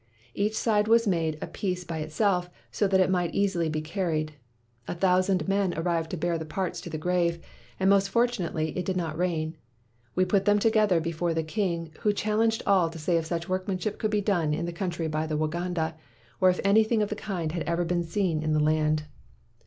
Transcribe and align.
Each 0.33 0.55
side 0.57 0.87
was 0.87 1.05
made 1.05 1.37
a 1.43 1.45
piece 1.45 1.83
by 1.83 1.99
itself 1.99 2.49
so 2.71 2.87
that 2.87 2.99
it 2.99 3.07
might 3.11 3.33
be 3.33 3.39
easily 3.39 3.69
carried. 3.69 4.33
A 4.87 4.95
thousand 4.95 5.47
men 5.47 5.77
arrived 5.77 6.09
to 6.09 6.17
bear 6.17 6.39
the 6.39 6.43
parts 6.43 6.81
to 6.81 6.89
the 6.89 6.97
grave, 6.97 7.37
and 7.79 7.87
most 7.87 8.09
fortunately 8.09 8.75
it 8.75 8.83
did 8.83 8.97
not 8.97 9.15
rain. 9.15 9.57
We 10.15 10.25
jmt 10.25 10.45
them 10.45 10.57
together 10.57 10.99
before 11.01 11.35
the 11.35 11.43
king, 11.43 11.91
who 11.99 12.13
challenged 12.13 12.63
all 12.65 12.89
to 12.89 12.97
say 12.97 13.15
if 13.17 13.27
such 13.27 13.47
workmanship 13.47 13.99
could 13.99 14.09
be 14.09 14.21
done 14.21 14.55
in 14.55 14.65
the 14.65 14.73
country 14.73 15.07
by 15.07 15.27
Waganda, 15.27 15.93
or 16.39 16.49
if 16.49 16.59
anything 16.63 17.03
of 17.03 17.09
the 17.09 17.15
kind 17.15 17.51
had 17.51 17.61
ever 17.69 17.85
been 17.85 18.01
seen 18.03 18.41
in 18.41 18.53
the 18.53 18.59
land. 18.59 19.03